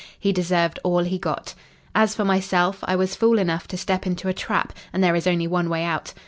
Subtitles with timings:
[0.19, 1.53] He deserved all he got.
[1.93, 5.27] As for myself, I was fool enough to step into a trap, and there is
[5.27, 6.15] only one way out.